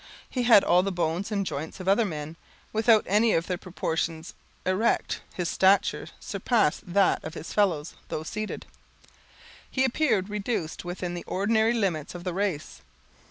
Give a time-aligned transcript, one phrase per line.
[0.27, 2.35] He had all the bones and joints of other men,
[2.73, 4.33] without any of their proportions.
[4.65, 8.65] Erect, his stature surpassed that of his fellows; though seated,
[9.69, 12.81] he appeared reduced within the ordinary limits of the race.